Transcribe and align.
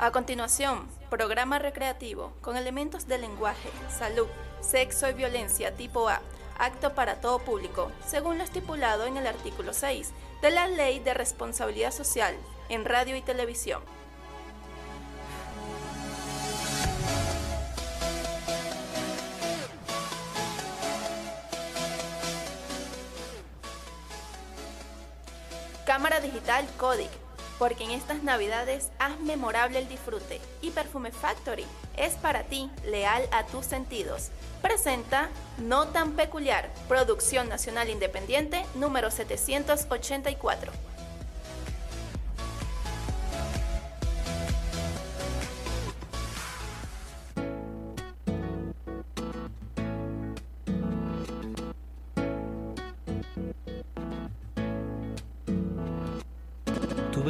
A 0.00 0.12
continuación, 0.12 0.86
programa 1.10 1.58
recreativo 1.58 2.32
con 2.40 2.56
elementos 2.56 3.08
de 3.08 3.18
lenguaje, 3.18 3.68
salud, 3.90 4.28
sexo 4.60 5.10
y 5.10 5.12
violencia 5.12 5.74
tipo 5.74 6.08
A, 6.08 6.20
acto 6.56 6.94
para 6.94 7.20
todo 7.20 7.40
público, 7.40 7.90
según 8.06 8.38
lo 8.38 8.44
estipulado 8.44 9.06
en 9.06 9.16
el 9.16 9.26
artículo 9.26 9.72
6 9.72 10.12
de 10.40 10.50
la 10.52 10.68
Ley 10.68 11.00
de 11.00 11.14
Responsabilidad 11.14 11.90
Social 11.90 12.36
en 12.68 12.84
Radio 12.84 13.16
y 13.16 13.22
Televisión. 13.22 13.82
Cámara 25.84 26.20
digital 26.20 26.64
Codic, 26.76 27.10
porque 27.58 27.84
en 27.84 27.90
estas 27.90 28.22
navidades 28.22 28.90
haz 28.98 29.18
memorable 29.20 29.78
el 29.78 29.88
disfrute 29.88 30.40
y 30.62 30.70
Perfume 30.70 31.10
Factory 31.10 31.66
es 31.96 32.14
para 32.14 32.44
ti, 32.44 32.70
leal 32.84 33.28
a 33.32 33.44
tus 33.46 33.66
sentidos. 33.66 34.30
Presenta 34.62 35.28
No 35.58 35.88
tan 35.88 36.12
peculiar, 36.12 36.72
Producción 36.88 37.48
Nacional 37.48 37.88
Independiente 37.90 38.64
número 38.74 39.10
784. 39.10 40.87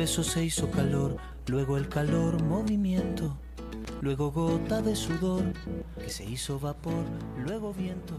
Se 0.07 0.45
hizo 0.45 0.71
calor, 0.71 1.17
luego 1.49 1.77
el 1.77 1.89
calor 1.89 2.41
movimiento, 2.41 3.37
luego 4.01 4.31
gota 4.31 4.81
de 4.81 4.95
sudor 4.95 5.43
se 6.07 6.25
hizo 6.25 6.61
vapor, 6.61 7.05
luego 7.45 7.75
viento. 7.75 8.15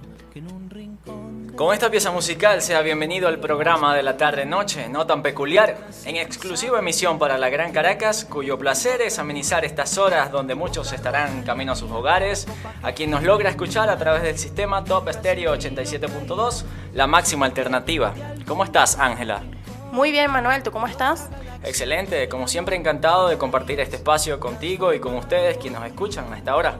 Con 1.55 1.73
esta 1.73 1.89
pieza 1.89 2.11
musical 2.11 2.61
sea 2.61 2.81
bienvenido 2.81 3.29
al 3.29 3.39
programa 3.39 3.95
de 3.95 4.03
la 4.03 4.17
tarde-noche, 4.17 4.89
no 4.89 5.07
tan 5.07 5.23
peculiar, 5.23 5.87
en 6.03 6.17
exclusiva 6.17 6.79
emisión 6.79 7.17
para 7.17 7.37
la 7.37 7.49
Gran 7.49 7.71
Caracas, 7.71 8.25
cuyo 8.25 8.59
placer 8.59 9.01
es 9.01 9.17
amenizar 9.17 9.63
estas 9.63 9.97
horas 9.97 10.31
donde 10.31 10.55
muchos 10.55 10.91
estarán 10.91 11.43
camino 11.43 11.71
a 11.71 11.75
sus 11.75 11.91
hogares, 11.91 12.45
a 12.83 12.91
quien 12.91 13.09
nos 13.09 13.23
logra 13.23 13.49
escuchar 13.49 13.89
a 13.89 13.97
través 13.97 14.23
del 14.23 14.37
sistema 14.37 14.83
Top 14.83 15.09
Stereo 15.09 15.55
87.2, 15.55 16.65
la 16.93 17.07
máxima 17.07 17.45
alternativa. 17.45 18.13
¿Cómo 18.45 18.65
estás, 18.65 18.99
Ángela? 18.99 19.43
Muy 19.91 20.11
bien, 20.11 20.29
Manuel, 20.31 20.61
¿tú 20.61 20.71
cómo 20.71 20.85
estás? 20.87 21.29
Excelente, 21.63 22.29
como 22.29 22.47
siempre 22.47 22.75
encantado 22.75 23.27
de 23.27 23.37
compartir 23.37 23.79
este 23.79 23.95
espacio 23.95 24.39
contigo 24.39 24.93
y 24.93 24.99
con 24.99 25.15
ustedes 25.15 25.57
quienes 25.57 25.79
nos 25.79 25.89
escuchan 25.89 26.31
a 26.31 26.37
esta 26.37 26.55
hora. 26.55 26.75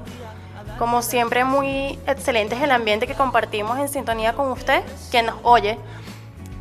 Como 0.78 1.02
siempre, 1.02 1.44
muy 1.44 2.00
excelente 2.08 2.56
es 2.56 2.62
el 2.62 2.72
ambiente 2.72 3.08
que 3.08 3.16
compartimos 3.16 3.80
en 3.80 3.90
sintonía 3.90 4.34
con 4.34 4.52
usted, 4.52 4.84
quien 5.12 5.26
nos 5.26 5.36
oye. 5.44 5.78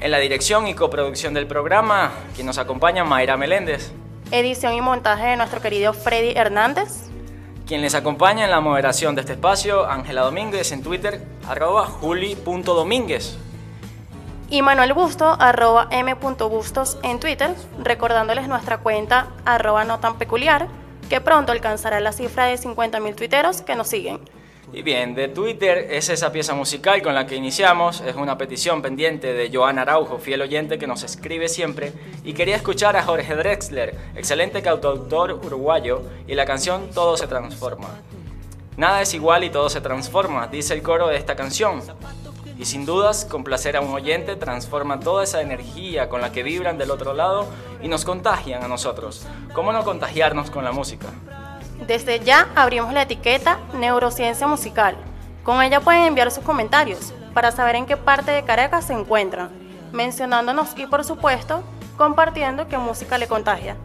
En 0.01 0.11
la 0.11 0.19
dirección 0.19 0.67
y 0.67 0.75
coproducción 0.75 1.35
del 1.35 1.47
programa, 1.47 2.13
quien 2.35 2.47
nos 2.47 2.59
acompaña, 2.59 3.05
Mayra 3.05 3.37
Meléndez. 3.37 3.93
Edición 4.31 4.75
y 4.75 4.81
montaje 4.81 5.27
de 5.27 5.37
nuestro 5.37 5.61
querido 5.61 5.93
Freddy 5.93 6.33
Hernández. 6.37 7.09
Quien 7.67 7.83
les 7.83 7.95
acompaña 7.95 8.45
en 8.45 8.51
la 8.51 8.61
moderación 8.61 9.15
de 9.15 9.21
este 9.21 9.35
espacio, 9.35 9.89
Ángela 9.89 10.23
Domínguez 10.23 10.73
en 10.73 10.83
Twitter, 10.83 11.23
arroba 11.47 11.85
juli.domínguez. 11.87 13.39
Y 14.51 14.63
Manuel 14.63 14.95
Busto, 14.95 15.37
arroba 15.39 15.89
m.bustos 15.91 16.99
en 17.03 17.21
Twitter, 17.21 17.55
recordándoles 17.83 18.49
nuestra 18.49 18.79
cuenta 18.79 19.29
arroba 19.45 19.85
no 19.85 20.01
tan 20.01 20.17
peculiar, 20.17 20.69
que 21.11 21.21
pronto 21.21 21.53
alcanzará 21.53 22.01
la 22.01 22.13
cifra 22.13 22.47
de 22.47 22.55
50.000 22.55 23.15
tuiteros 23.15 23.61
que 23.61 23.77
nos 23.77 23.89
siguen. 23.89 24.21
Y 24.73 24.81
bien, 24.81 25.15
de 25.15 25.29
Twitter 25.29 25.89
es 25.91 26.09
esa 26.09 26.33
pieza 26.33 26.55
musical 26.55 27.03
con 27.03 27.15
la 27.15 27.27
que 27.27 27.37
iniciamos, 27.37 28.01
es 28.01 28.17
una 28.17 28.39
petición 28.39 28.81
pendiente 28.81 29.35
de 29.35 29.51
Joana 29.53 29.83
Araujo, 29.83 30.19
fiel 30.19 30.41
oyente 30.41 30.79
que 30.79 30.87
nos 30.87 31.03
escribe 31.03 31.49
siempre, 31.49 31.93
y 32.25 32.33
quería 32.33 32.57
escuchar 32.57 32.97
a 32.97 33.03
Jorge 33.03 33.35
Drexler, 33.35 33.97
excelente 34.17 34.63
cantautor 34.63 35.33
uruguayo, 35.33 36.03
y 36.27 36.35
la 36.35 36.47
canción 36.47 36.89
Todo 36.95 37.19
se 37.19 37.27
transforma. 37.27 37.89
Nada 38.79 39.03
es 39.03 39.13
igual 39.13 39.45
y 39.45 39.51
todo 39.51 39.69
se 39.69 39.83
transforma, 39.83 40.47
dice 40.47 40.73
el 40.73 40.83
coro 40.83 41.09
de 41.09 41.17
esta 41.17 41.35
canción. 41.37 41.83
Y 42.59 42.65
sin 42.65 42.85
dudas, 42.85 43.25
complacer 43.25 43.77
a 43.77 43.81
un 43.81 43.95
oyente 43.95 44.35
transforma 44.35 44.99
toda 44.99 45.23
esa 45.23 45.41
energía 45.43 46.09
con 46.09 46.21
la 46.21 46.33
que 46.33 46.43
vibran 46.43 46.77
del 46.77 46.91
otro 46.91 47.15
lado 47.15 47.47
y 47.81 47.87
nos 47.87 48.05
contagian 48.05 48.65
a 48.65 48.69
nosotros. 48.69 49.27
¿Cómo 49.55 49.73
no 49.73 49.85
contagiarnos 49.85 50.51
con 50.51 50.65
la 50.65 50.73
música? 50.73 51.07
Desde 51.87 52.19
ya 52.19 52.49
abrimos 52.57 52.93
la 52.93 53.03
etiqueta 53.03 53.61
Neurociencia 53.75 54.49
Musical. 54.49 54.97
Con 55.45 55.63
ella 55.63 55.81
pueden 55.81 56.03
enviar 56.03 56.33
sus 56.33 56.43
comentarios 56.43 57.15
para 57.33 57.53
saber 57.53 57.77
en 57.77 57.87
qué 57.87 57.97
parte 57.97 58.33
de 58.33 58.43
Caracas 58.43 58.87
se 58.87 58.93
encuentran, 58.93 59.51
mencionándonos 59.93 60.77
y 60.77 60.87
por 60.87 61.05
supuesto 61.05 61.63
compartiendo 61.97 62.67
qué 62.67 62.77
música 62.77 63.19
le 63.19 63.29
contagia. 63.29 63.77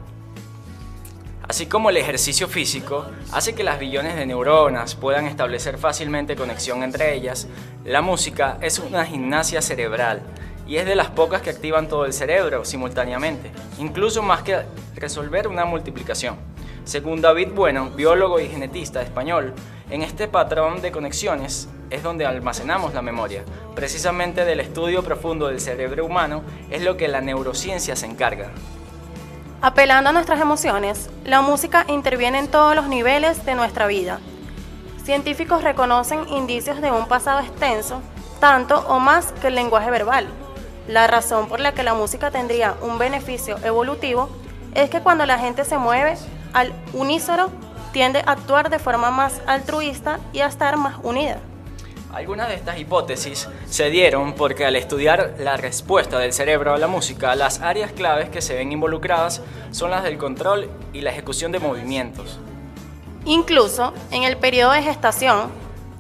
Así 1.48 1.66
como 1.66 1.90
el 1.90 1.98
ejercicio 1.98 2.48
físico 2.48 3.06
hace 3.34 3.54
que 3.54 3.64
las 3.64 3.78
billones 3.78 4.16
de 4.16 4.26
neuronas 4.26 4.96
puedan 4.96 5.28
establecer 5.28 5.78
fácilmente 5.78 6.38
conexión 6.38 6.84
entre 6.84 7.14
ellas, 7.14 7.48
la 7.84 8.02
música 8.02 8.58
es 8.62 8.80
una 8.80 9.06
gimnasia 9.06 9.62
cerebral 9.62 10.22
y 10.66 10.78
es 10.78 10.86
de 10.86 10.96
las 10.96 11.10
pocas 11.10 11.42
que 11.42 11.50
activan 11.50 11.90
todo 11.90 12.06
el 12.06 12.14
cerebro 12.14 12.64
simultáneamente, 12.64 13.52
incluso 13.78 14.24
más 14.24 14.42
que 14.44 14.62
resolver 14.96 15.50
una 15.50 15.66
multiplicación. 15.66 16.38
Según 16.86 17.22
David 17.22 17.50
Bueno, 17.54 17.90
biólogo 17.90 18.40
y 18.40 18.48
genetista 18.48 19.02
español, 19.02 19.54
en 19.90 20.02
este 20.02 20.30
patrón 20.30 20.82
de 20.82 20.92
conexiones 20.92 21.68
es 21.90 22.04
donde 22.04 22.26
almacenamos 22.26 22.94
la 22.94 23.02
memoria. 23.02 23.44
Precisamente 23.76 24.46
del 24.46 24.62
estudio 24.62 25.04
profundo 25.04 25.48
del 25.48 25.60
cerebro 25.60 26.06
humano 26.06 26.42
es 26.72 26.82
lo 26.82 26.96
que 26.98 27.10
la 27.10 27.22
neurociencia 27.22 27.96
se 27.96 28.06
encarga. 28.06 28.52
Apelando 29.66 30.10
a 30.10 30.14
nuestras 30.14 30.42
emociones, 30.42 31.10
la 31.24 31.40
música 31.40 31.86
interviene 31.88 32.38
en 32.38 32.50
todos 32.50 32.76
los 32.76 32.90
niveles 32.90 33.46
de 33.46 33.56
nuestra 33.56 33.88
vida. 33.88 34.20
Científicos 35.06 35.64
reconocen 35.64 36.28
indicios 36.28 36.82
de 36.82 36.92
un 36.92 37.08
pasado 37.08 37.40
extenso, 37.40 38.02
tanto 38.42 38.80
o 38.90 39.00
más 39.00 39.32
que 39.32 39.48
el 39.48 39.56
lenguaje 39.56 39.90
verbal. 39.90 40.28
La 40.90 41.08
razón 41.08 41.48
por 41.48 41.62
la 41.62 41.72
que 41.72 41.84
la 41.84 41.94
música 41.94 42.30
tendría 42.30 42.76
un 42.82 42.98
beneficio 42.98 43.56
evolutivo 43.64 44.28
es 44.76 44.90
que 44.90 45.00
cuando 45.00 45.26
la 45.26 45.40
gente 45.40 45.64
se 45.64 45.78
mueve 45.78 46.18
al 46.52 46.74
unísono, 46.92 47.50
tiende 47.94 48.20
a 48.20 48.34
actuar 48.34 48.70
de 48.70 48.80
forma 48.80 49.12
más 49.12 49.40
altruista 49.48 50.20
y 50.34 50.42
a 50.42 50.48
estar 50.48 50.76
más 50.76 50.96
unida. 51.04 51.38
Algunas 52.14 52.48
de 52.48 52.54
estas 52.54 52.78
hipótesis 52.78 53.50
se 53.68 53.90
dieron 53.90 54.34
porque 54.34 54.68
al 54.68 54.76
estudiar 54.76 55.34
la 55.40 55.58
respuesta 55.58 56.20
del 56.20 56.32
cerebro 56.32 56.72
a 56.72 56.78
la 56.78 56.86
música, 56.86 57.34
las 57.36 57.60
áreas 57.62 57.92
claves 57.92 58.30
que 58.30 58.44
se 58.44 58.54
ven 58.54 58.72
involucradas 58.72 59.42
son 59.72 59.90
las 59.90 60.04
del 60.04 60.20
control 60.20 60.70
y 60.94 61.02
la 61.02 61.10
ejecución 61.10 61.52
de 61.52 61.58
movimientos. 61.58 62.38
Incluso 63.26 63.96
en 64.12 64.22
el 64.22 64.38
periodo 64.38 64.74
de 64.74 64.84
gestación 64.84 65.50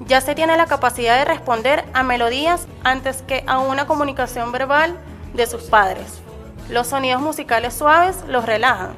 ya 0.06 0.22
se 0.22 0.35
tiene 0.35 0.56
la 0.56 0.68
capacidad 0.68 1.18
de 1.18 1.25
responder 1.25 1.84
a 1.94 2.03
melodías 2.03 2.68
antes 2.84 3.24
que 3.24 3.44
a 3.47 3.57
una 3.57 3.88
comunicación 3.88 4.51
verbal 4.51 4.95
de 5.34 5.47
sus 5.47 5.63
padres. 5.63 6.22
Los 6.69 6.88
sonidos 6.88 7.24
musicales 7.24 7.74
suaves 7.74 8.18
los 8.28 8.45
relajan. 8.45 8.94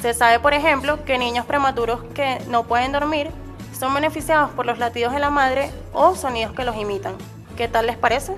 Se 0.00 0.14
sabe, 0.14 0.38
por 0.38 0.54
ejemplo, 0.54 1.04
que 1.04 1.18
niños 1.18 1.46
prematuros 1.46 2.04
que 2.14 2.38
no 2.46 2.62
pueden 2.62 2.92
dormir 2.92 3.30
son 3.76 3.92
beneficiados 3.92 4.50
por 4.52 4.66
los 4.66 4.78
latidos 4.78 5.12
de 5.12 5.18
la 5.18 5.30
madre 5.30 5.72
o 5.94 6.14
sonidos 6.14 6.54
que 6.54 6.64
los 6.64 6.76
imitan. 6.76 7.14
¿Qué 7.56 7.68
tal 7.68 7.86
les 7.86 7.96
parece? 7.96 8.34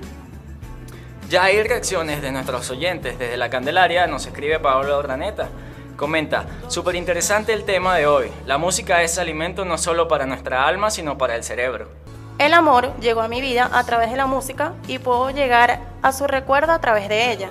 Ya 1.29 1.43
hay 1.43 1.61
reacciones 1.61 2.21
de 2.21 2.31
nuestros 2.31 2.69
oyentes. 2.69 3.19
Desde 3.19 3.35
la 3.35 3.49
Candelaria 3.49 4.07
nos 4.07 4.25
escribe 4.25 4.59
Pablo 4.59 4.97
Ordaneta. 4.97 5.49
Comenta, 5.97 6.45
súper 6.67 6.95
interesante 6.95 7.51
el 7.51 7.65
tema 7.65 7.97
de 7.97 8.07
hoy. 8.07 8.31
La 8.45 8.57
música 8.57 9.01
es 9.01 9.17
alimento 9.17 9.65
no 9.65 9.77
solo 9.77 10.07
para 10.07 10.25
nuestra 10.25 10.65
alma, 10.67 10.91
sino 10.91 11.17
para 11.17 11.35
el 11.35 11.43
cerebro. 11.43 11.89
El 12.37 12.53
amor 12.53 12.95
llegó 12.99 13.21
a 13.21 13.27
mi 13.27 13.41
vida 13.41 13.67
a 13.73 13.83
través 13.83 14.11
de 14.11 14.15
la 14.15 14.27
música 14.27 14.73
y 14.87 14.99
puedo 14.99 15.31
llegar 15.31 15.81
a 16.03 16.11
su 16.13 16.27
recuerdo 16.27 16.71
a 16.71 16.79
través 16.79 17.09
de 17.09 17.31
ella. 17.31 17.49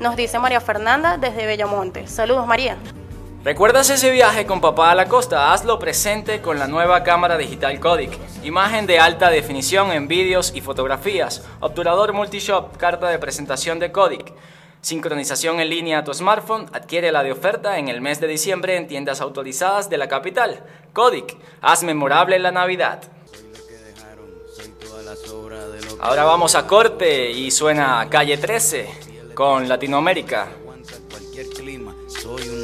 Nos 0.00 0.14
dice 0.14 0.38
María 0.38 0.60
Fernanda 0.60 1.18
desde 1.18 1.44
Bellamonte. 1.44 2.06
Saludos 2.06 2.46
María. 2.46 2.78
¿Recuerdas 3.44 3.88
ese 3.88 4.10
viaje 4.10 4.46
con 4.46 4.60
papá 4.60 4.90
a 4.90 4.96
la 4.96 5.06
costa? 5.08 5.52
Hazlo 5.52 5.78
presente 5.78 6.42
con 6.42 6.58
la 6.58 6.66
nueva 6.66 7.04
cámara 7.04 7.38
digital 7.38 7.78
Codic. 7.78 8.18
Imagen 8.42 8.86
de 8.86 8.98
alta 8.98 9.30
definición 9.30 9.92
en 9.92 10.08
vídeos 10.08 10.52
y 10.56 10.60
fotografías. 10.60 11.44
Obturador 11.60 12.12
multishop, 12.12 12.76
carta 12.76 13.08
de 13.08 13.18
presentación 13.20 13.78
de 13.78 13.92
Codic. 13.92 14.32
Sincronización 14.80 15.60
en 15.60 15.70
línea 15.70 15.98
a 15.98 16.04
tu 16.04 16.12
smartphone. 16.12 16.66
Adquiere 16.72 17.12
la 17.12 17.22
de 17.22 17.30
oferta 17.30 17.78
en 17.78 17.86
el 17.88 18.00
mes 18.00 18.20
de 18.20 18.26
diciembre 18.26 18.76
en 18.76 18.88
tiendas 18.88 19.20
autorizadas 19.20 19.88
de 19.88 19.98
la 19.98 20.08
capital. 20.08 20.64
Codic, 20.92 21.36
haz 21.60 21.84
memorable 21.84 22.40
la 22.40 22.50
Navidad. 22.50 23.02
Ahora 26.00 26.24
vamos 26.24 26.56
a 26.56 26.66
corte 26.66 27.30
y 27.30 27.52
suena 27.52 28.08
Calle 28.10 28.36
13 28.36 28.88
con 29.34 29.68
Latinoamérica. 29.68 30.48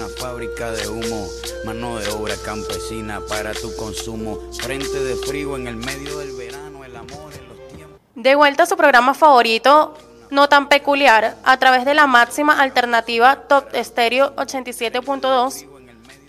Una 0.04 0.14
fábrica 0.16 0.70
de 0.70 0.88
humo, 0.88 1.26
mano 1.64 1.98
de 1.98 2.08
obra 2.10 2.34
campesina 2.44 3.20
para 3.26 3.54
tu 3.54 3.74
consumo, 3.76 4.38
frente 4.52 4.98
de 5.02 5.16
frío 5.16 5.56
en 5.56 5.66
el 5.66 5.76
medio 5.76 6.18
del 6.18 6.32
verano, 6.32 6.84
el 6.84 6.96
amor 6.96 7.32
en 7.32 7.48
los 7.48 7.68
tiempos. 7.68 8.00
De 8.14 8.34
vuelta 8.34 8.64
a 8.64 8.66
su 8.66 8.76
programa 8.76 9.14
favorito, 9.14 9.96
no 10.30 10.48
tan 10.48 10.68
peculiar, 10.68 11.36
a 11.44 11.56
través 11.58 11.84
de 11.84 11.94
la 11.94 12.06
máxima 12.06 12.60
alternativa 12.60 13.36
Top 13.48 13.68
Stereo 13.74 14.34
87.2. 14.36 15.66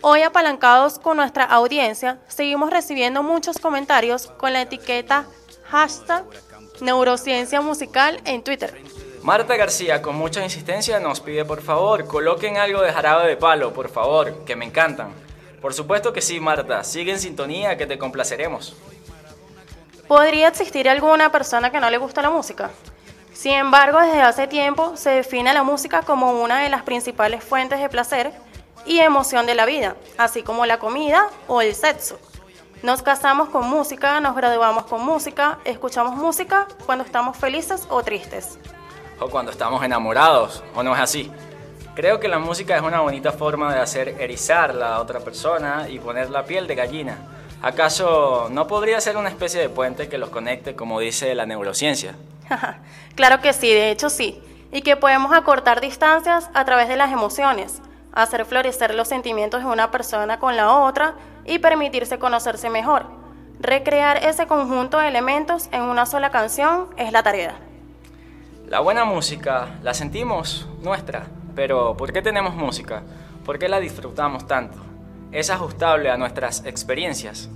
Hoy 0.02 0.22
apalancados 0.22 1.00
con 1.00 1.18
nuestra 1.18 1.44
audiencia, 1.44 2.20
seguimos 2.28 2.70
recibiendo 2.70 3.24
muchos 3.24 3.58
comentarios 3.58 4.28
con 4.38 4.54
la 4.54 4.62
etiqueta 4.62 5.26
hashtag 5.66 6.24
neurociencia 6.82 7.62
musical 7.62 8.22
en 8.26 8.44
Twitter. 8.44 8.74
Marta 9.26 9.56
García, 9.56 10.04
con 10.04 10.16
mucha 10.16 10.44
insistencia, 10.44 11.00
nos 11.00 11.20
pide 11.20 11.46
por 11.46 11.64
favor, 11.64 12.06
coloquen 12.06 12.58
algo 12.58 12.82
de 12.82 12.94
jarabe 12.94 13.28
de 13.28 13.36
palo, 13.36 13.74
por 13.74 13.90
favor, 13.90 14.46
que 14.46 14.56
me 14.56 14.66
encantan. 14.66 15.14
Por 15.64 15.74
supuesto 15.74 16.14
que 16.14 16.22
sí, 16.22 16.40
Marta, 16.40 16.84
sigue 16.84 17.12
en 17.12 17.20
sintonía 17.20 17.76
que 17.76 17.88
te 17.88 17.98
complaceremos. 17.98 18.76
¿Podría 20.08 20.50
existir 20.50 20.88
alguna 20.88 21.32
persona 21.32 21.72
que 21.72 21.80
no 21.80 21.90
le 21.90 21.98
gusta 21.98 22.22
la 22.22 22.30
música? 22.30 22.70
Sin 23.34 23.54
embargo, 23.54 24.00
desde 24.00 24.22
hace 24.22 24.46
tiempo 24.46 24.96
se 24.96 25.10
define 25.10 25.56
la 25.56 25.64
música 25.64 26.04
como 26.04 26.44
una 26.44 26.60
de 26.60 26.70
las 26.70 26.84
principales 26.84 27.44
fuentes 27.44 27.80
de 27.80 27.90
placer 27.90 28.32
y 28.86 29.00
emoción 29.00 29.48
de 29.48 29.56
la 29.56 29.66
vida, 29.66 29.96
así 30.20 30.44
como 30.44 30.68
la 30.68 30.78
comida 30.78 31.32
o 31.48 31.62
el 31.62 31.74
sexo. 31.74 32.20
Nos 32.84 33.02
casamos 33.02 33.50
con 33.50 33.68
música, 33.68 34.20
nos 34.20 34.36
graduamos 34.36 34.86
con 34.86 35.04
música, 35.04 35.58
escuchamos 35.66 36.16
música 36.16 36.68
cuando 36.86 37.04
estamos 37.04 37.36
felices 37.36 37.88
o 37.90 38.04
tristes. 38.04 38.60
O 39.20 39.30
cuando 39.30 39.52
estamos 39.52 39.84
enamorados, 39.84 40.64
¿o 40.76 40.84
no 40.84 40.94
es 40.94 41.02
así? 41.02 41.32
Creo 41.96 42.20
que 42.20 42.28
la 42.28 42.40
música 42.40 42.76
es 42.76 42.82
una 42.82 43.00
bonita 43.00 43.32
forma 43.32 43.74
de 43.74 43.80
hacer 43.80 44.16
erizar 44.20 44.76
la 44.76 45.00
otra 45.00 45.22
persona 45.22 45.88
y 45.90 46.00
poner 46.00 46.30
la 46.30 46.44
piel 46.44 46.68
de 46.68 46.76
gallina. 46.76 47.18
¿Acaso 47.62 48.50
no 48.52 48.68
podría 48.68 49.00
ser 49.00 49.16
una 49.16 49.30
especie 49.30 49.62
de 49.62 49.70
puente 49.70 50.10
que 50.10 50.18
los 50.18 50.30
conecte, 50.30 50.76
como 50.76 51.00
dice 51.00 51.34
la 51.34 51.46
neurociencia? 51.46 52.16
claro 53.16 53.42
que 53.42 53.54
sí, 53.54 53.70
de 53.70 53.92
hecho 53.92 54.10
sí. 54.10 54.42
Y 54.74 54.82
que 54.82 54.98
podemos 54.98 55.32
acortar 55.32 55.80
distancias 55.80 56.50
a 56.54 56.66
través 56.66 56.90
de 56.90 56.98
las 56.98 57.14
emociones, 57.14 57.82
hacer 58.14 58.46
florecer 58.46 58.94
los 58.94 59.08
sentimientos 59.08 59.62
de 59.62 59.68
una 59.68 59.90
persona 59.90 60.38
con 60.38 60.58
la 60.58 60.74
otra 60.74 61.16
y 61.46 61.60
permitirse 61.60 62.20
conocerse 62.20 62.70
mejor. 62.70 63.06
Recrear 63.60 64.18
ese 64.18 64.48
conjunto 64.48 65.00
de 65.00 65.08
elementos 65.08 65.70
en 65.72 65.84
una 65.84 66.06
sola 66.06 66.30
canción 66.30 66.90
es 66.98 67.14
la 67.14 67.24
tarea. 67.24 67.56
La 68.68 68.80
buena 68.80 69.06
música 69.06 69.78
la 69.84 69.94
sentimos 69.94 70.68
nuestra, 70.82 71.28
pero 71.56 71.96
¿por 71.96 72.12
qué 72.12 72.24
tenemos 72.24 72.56
música? 72.56 73.04
¿Por 73.46 73.60
qué 73.60 73.70
la 73.70 73.80
disfrutamos 73.80 74.48
tanto? 74.48 74.80
Es 75.32 75.52
ajustable 75.52 76.10
a 76.10 76.18
nuestras 76.18 76.66
experiencias. 76.66 77.48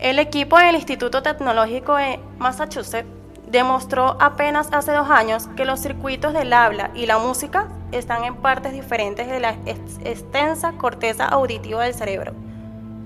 El 0.00 0.18
equipo 0.18 0.58
del 0.58 0.74
Instituto 0.74 1.22
Tecnológico 1.22 1.94
de 1.94 2.18
Massachusetts 2.38 3.08
demostró 3.46 4.16
apenas 4.20 4.70
hace 4.72 4.90
dos 4.90 5.08
años 5.08 5.46
que 5.56 5.64
los 5.64 5.78
circuitos 5.78 6.32
del 6.32 6.52
habla 6.52 6.90
y 6.92 7.06
la 7.06 7.18
música 7.18 7.68
están 7.92 8.24
en 8.24 8.34
partes 8.34 8.72
diferentes 8.72 9.28
de 9.28 9.38
la 9.38 9.50
extensa 9.66 10.72
corteza 10.72 11.28
auditiva 11.28 11.84
del 11.84 11.94
cerebro, 11.94 12.32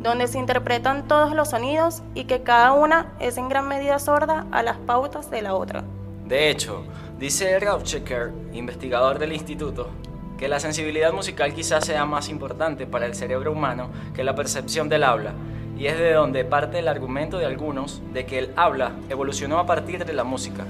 donde 0.00 0.26
se 0.28 0.38
interpretan 0.38 1.06
todos 1.08 1.34
los 1.34 1.50
sonidos 1.50 2.02
y 2.14 2.24
que 2.24 2.42
cada 2.42 2.72
una 2.72 3.12
es 3.20 3.36
en 3.36 3.50
gran 3.50 3.68
medida 3.68 3.98
sorda 3.98 4.46
a 4.50 4.62
las 4.62 4.78
pautas 4.78 5.30
de 5.30 5.42
la 5.42 5.52
otra. 5.54 5.84
De 6.28 6.50
hecho, 6.50 6.84
dice 7.18 7.58
Ralph 7.58 7.84
Checker, 7.84 8.32
investigador 8.52 9.18
del 9.18 9.32
instituto, 9.32 9.88
que 10.36 10.46
la 10.46 10.60
sensibilidad 10.60 11.10
musical 11.10 11.54
quizás 11.54 11.86
sea 11.86 12.04
más 12.04 12.28
importante 12.28 12.86
para 12.86 13.06
el 13.06 13.14
cerebro 13.14 13.52
humano 13.52 13.88
que 14.14 14.22
la 14.22 14.34
percepción 14.34 14.90
del 14.90 15.04
habla 15.04 15.32
y 15.78 15.86
es 15.86 15.96
de 15.96 16.12
donde 16.12 16.44
parte 16.44 16.80
el 16.80 16.88
argumento 16.88 17.38
de 17.38 17.46
algunos 17.46 18.02
de 18.12 18.26
que 18.26 18.38
el 18.40 18.52
habla 18.56 18.92
evolucionó 19.08 19.58
a 19.58 19.64
partir 19.64 20.04
de 20.04 20.12
la 20.12 20.22
música. 20.22 20.64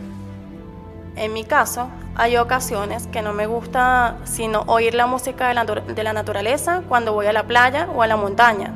En 1.16 1.32
mi 1.32 1.43
caso, 1.43 1.88
hay 2.14 2.37
ocasiones 2.37 3.08
que 3.08 3.20
no 3.20 3.32
me 3.32 3.49
gusta 3.49 4.19
sino 4.22 4.62
oír 4.69 4.94
la 4.94 5.08
música 5.08 5.49
de 5.49 5.55
la, 5.55 5.64
de 5.64 6.02
la, 6.05 6.12
naturaleza 6.12 6.82
cuando 6.88 7.12
voy 7.14 7.26
a 7.26 7.32
la 7.32 7.49
playa 7.49 7.88
o 7.93 8.02
a 8.02 8.06
la 8.06 8.16
montaña. 8.16 8.72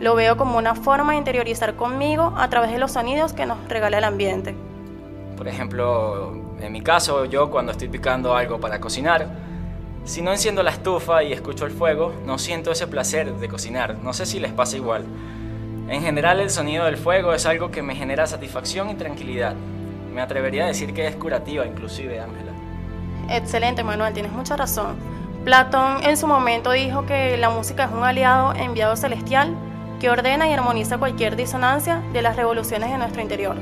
Lo 0.00 0.16
veo 0.16 0.36
como 0.36 0.58
una 0.58 0.74
forma 0.74 1.12
de 1.12 1.18
interiorizar 1.18 1.76
conmigo 1.76 2.34
a 2.36 2.50
través 2.50 2.72
de 2.72 2.78
los 2.78 2.90
sonidos 2.90 3.32
que 3.32 3.46
nos 3.46 3.68
regala 3.68 3.98
el 3.98 4.04
ambiente. 4.04 4.56
Por 5.36 5.48
ejemplo, 5.48 6.32
en 6.60 6.72
mi 6.72 6.80
caso, 6.80 7.24
yo 7.24 7.50
cuando 7.50 7.72
estoy 7.72 7.88
picando 7.88 8.36
algo 8.36 8.60
para 8.60 8.80
cocinar, 8.80 9.26
si 10.04 10.20
no 10.20 10.32
enciendo 10.32 10.62
la 10.62 10.70
estufa 10.70 11.22
y 11.22 11.32
escucho 11.32 11.64
el 11.64 11.72
fuego, 11.72 12.12
no 12.26 12.38
siento 12.38 12.70
ese 12.70 12.86
placer 12.86 13.32
de 13.34 13.48
cocinar. 13.48 13.96
No 14.02 14.12
sé 14.12 14.26
si 14.26 14.38
les 14.38 14.52
pasa 14.52 14.76
igual. 14.76 15.04
En 15.88 16.02
general 16.02 16.40
el 16.40 16.50
sonido 16.50 16.84
del 16.84 16.96
fuego 16.96 17.32
es 17.32 17.46
algo 17.46 17.70
que 17.70 17.82
me 17.82 17.94
genera 17.94 18.26
satisfacción 18.26 18.90
y 18.90 18.94
tranquilidad. 18.94 19.54
Me 20.14 20.20
atrevería 20.20 20.64
a 20.64 20.66
decir 20.68 20.94
que 20.94 21.06
es 21.06 21.16
curativa 21.16 21.66
inclusive, 21.66 22.20
Ángela. 22.20 22.52
Excelente, 23.30 23.82
Manuel, 23.82 24.12
tienes 24.12 24.32
mucha 24.32 24.56
razón. 24.56 24.96
Platón 25.44 26.02
en 26.04 26.16
su 26.16 26.26
momento 26.26 26.70
dijo 26.70 27.04
que 27.06 27.36
la 27.36 27.50
música 27.50 27.84
es 27.84 27.92
un 27.92 28.04
aliado 28.04 28.54
enviado 28.54 28.96
celestial 28.96 29.54
que 30.00 30.10
ordena 30.10 30.48
y 30.48 30.52
armoniza 30.52 30.98
cualquier 30.98 31.36
disonancia 31.36 32.02
de 32.12 32.22
las 32.22 32.36
revoluciones 32.36 32.90
de 32.90 32.98
nuestro 32.98 33.22
interior. 33.22 33.56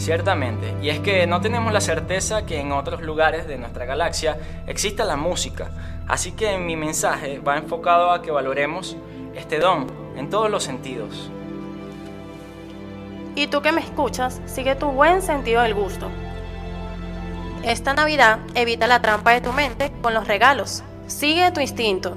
Ciertamente, 0.00 0.74
y 0.80 0.88
es 0.88 1.00
que 1.00 1.26
no 1.26 1.42
tenemos 1.42 1.74
la 1.74 1.82
certeza 1.82 2.46
que 2.46 2.58
en 2.58 2.72
otros 2.72 3.02
lugares 3.02 3.46
de 3.46 3.58
nuestra 3.58 3.84
galaxia 3.84 4.38
exista 4.66 5.04
la 5.04 5.16
música, 5.16 5.72
así 6.08 6.32
que 6.32 6.56
mi 6.56 6.74
mensaje 6.74 7.38
va 7.38 7.58
enfocado 7.58 8.10
a 8.10 8.22
que 8.22 8.30
valoremos 8.30 8.96
este 9.34 9.58
don 9.58 9.88
en 10.16 10.30
todos 10.30 10.50
los 10.50 10.64
sentidos. 10.64 11.30
Y 13.34 13.48
tú 13.48 13.60
que 13.60 13.72
me 13.72 13.82
escuchas, 13.82 14.40
sigue 14.46 14.74
tu 14.74 14.86
buen 14.86 15.20
sentido 15.20 15.60
del 15.60 15.74
gusto. 15.74 16.08
Esta 17.62 17.92
Navidad 17.92 18.38
evita 18.54 18.86
la 18.86 19.02
trampa 19.02 19.32
de 19.32 19.42
tu 19.42 19.52
mente 19.52 19.92
con 20.00 20.14
los 20.14 20.26
regalos. 20.26 20.82
Sigue 21.08 21.50
tu 21.50 21.60
instinto, 21.60 22.16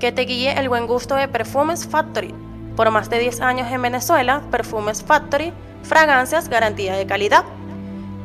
que 0.00 0.10
te 0.10 0.22
guíe 0.22 0.58
el 0.58 0.68
buen 0.68 0.88
gusto 0.88 1.14
de 1.14 1.28
Perfumes 1.28 1.86
Factory. 1.86 2.34
Por 2.74 2.90
más 2.90 3.08
de 3.08 3.20
10 3.20 3.40
años 3.40 3.70
en 3.70 3.82
Venezuela, 3.82 4.42
Perfumes 4.50 5.04
Factory, 5.04 5.52
fragancias 5.82 6.48
garantía 6.48 6.94
de 6.94 7.06
calidad. 7.06 7.44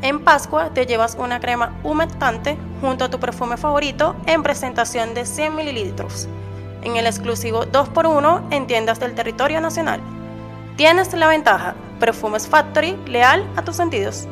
En 0.01 0.19
Pascua 0.23 0.71
te 0.73 0.85
llevas 0.85 1.15
una 1.19 1.39
crema 1.39 1.79
humectante 1.83 2.57
junto 2.81 3.05
a 3.05 3.09
tu 3.09 3.19
perfume 3.19 3.57
favorito 3.57 4.15
en 4.25 4.43
presentación 4.43 5.13
de 5.13 5.25
100 5.25 5.55
mililitros. 5.55 6.27
En 6.83 6.97
el 6.97 7.07
exclusivo 7.07 7.65
2x1 7.65 8.47
en 8.51 8.67
tiendas 8.67 8.99
del 8.99 9.15
territorio 9.15 9.61
nacional. 9.61 10.01
Tienes 10.75 11.13
la 11.13 11.27
ventaja 11.27 11.75
Perfumes 11.99 12.47
Factory, 12.47 12.97
leal 13.07 13.43
a 13.55 13.63
tus 13.63 13.77
sentidos. 13.77 14.27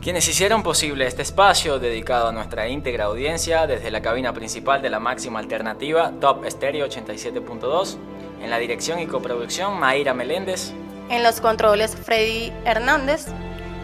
Quienes 0.00 0.28
hicieron 0.28 0.62
posible 0.62 1.06
este 1.06 1.22
espacio 1.22 1.78
dedicado 1.78 2.28
a 2.28 2.32
nuestra 2.32 2.68
íntegra 2.68 3.06
audiencia 3.06 3.66
desde 3.66 3.90
la 3.90 4.02
cabina 4.02 4.32
principal 4.32 4.80
de 4.80 4.88
la 4.88 5.00
máxima 5.00 5.40
alternativa 5.40 6.12
Top 6.20 6.44
Stereo 6.48 6.86
87.2, 6.86 7.96
en 8.40 8.50
la 8.50 8.58
dirección 8.58 9.00
y 9.00 9.06
coproducción 9.06 9.78
Mayra 9.78 10.14
Meléndez, 10.14 10.72
en 11.08 11.22
los 11.22 11.40
controles 11.40 11.96
Freddy 11.96 12.52
Hernández, 12.64 13.26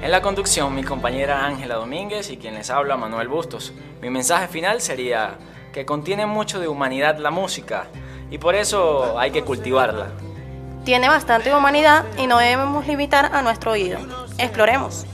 en 0.02 0.10
la 0.10 0.20
conducción 0.20 0.74
mi 0.74 0.82
compañera 0.82 1.46
Ángela 1.46 1.76
Domínguez 1.76 2.30
y 2.30 2.36
quien 2.36 2.54
les 2.54 2.70
habla 2.70 2.96
Manuel 2.96 3.28
Bustos. 3.28 3.72
Mi 4.00 4.10
mensaje 4.10 4.48
final 4.48 4.80
sería 4.80 5.38
que 5.72 5.86
contiene 5.86 6.26
mucho 6.26 6.58
de 6.58 6.68
humanidad 6.68 7.18
la 7.18 7.30
música 7.30 7.86
y 8.30 8.38
por 8.38 8.54
eso 8.56 9.18
hay 9.18 9.30
que 9.30 9.44
cultivarla 9.44 10.08
tiene 10.84 11.08
bastante 11.08 11.54
humanidad 11.54 12.04
y 12.18 12.26
no 12.26 12.38
debemos 12.38 12.86
limitar 12.86 13.30
a 13.32 13.42
nuestro 13.42 13.72
oído. 13.72 13.98
Exploremos. 14.38 15.06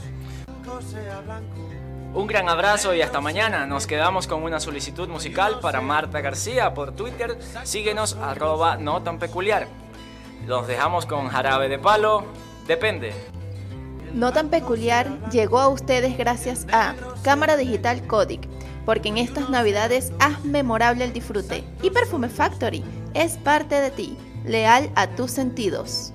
Un 2.13 2.25
gran 2.25 2.49
abrazo 2.49 2.95
y 2.95 3.01
hasta 3.01 3.21
mañana. 3.21 3.67
Nos 3.67 3.85
quedamos 3.85 4.25
con 4.25 4.41
una 4.41 4.59
solicitud 4.59 5.07
musical 5.07 5.59
para 5.61 5.79
Marta 5.79 6.21
García 6.21 6.73
por 6.73 6.93
Twitter. 6.93 7.37
Síguenos 7.63 8.15
arroba 8.15 8.77
no 8.77 9.03
tan 9.03 9.19
peculiar. 9.19 9.67
Los 10.45 10.67
dejamos 10.67 11.05
con 11.05 11.27
jarabe 11.27 11.69
de 11.69 11.79
palo. 11.79 12.23
Depende. 12.67 13.13
No 14.13 14.31
tan 14.33 14.49
peculiar 14.49 15.29
llegó 15.29 15.59
a 15.59 15.67
ustedes 15.67 16.17
gracias 16.17 16.65
a 16.71 16.95
Cámara 17.23 17.57
Digital 17.57 18.05
Codic, 18.07 18.47
porque 18.85 19.09
en 19.09 19.17
estas 19.17 19.49
navidades 19.49 20.11
haz 20.19 20.43
memorable 20.45 21.03
el 21.03 21.13
disfrute. 21.13 21.63
Y 21.83 21.91
Perfume 21.91 22.29
Factory 22.29 22.83
es 23.13 23.37
parte 23.37 23.75
de 23.75 23.91
ti 23.91 24.17
leal 24.45 24.89
a 24.95 25.07
tus 25.07 25.31
sentidos. 25.31 26.07